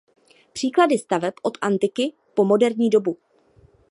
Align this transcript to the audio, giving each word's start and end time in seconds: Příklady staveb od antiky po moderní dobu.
Příklady 0.53 0.97
staveb 0.97 1.33
od 1.41 1.57
antiky 1.61 2.13
po 2.33 2.45
moderní 2.45 2.89
dobu. 2.89 3.17